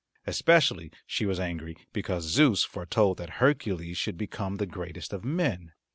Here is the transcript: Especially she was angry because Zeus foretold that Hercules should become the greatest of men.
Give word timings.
Especially 0.25 0.89
she 1.05 1.27
was 1.27 1.39
angry 1.39 1.77
because 1.93 2.23
Zeus 2.23 2.63
foretold 2.63 3.19
that 3.19 3.29
Hercules 3.37 3.99
should 3.99 4.17
become 4.17 4.55
the 4.55 4.65
greatest 4.65 5.13
of 5.13 5.23
men. 5.23 5.73